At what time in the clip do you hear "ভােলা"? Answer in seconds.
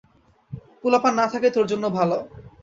1.89-2.17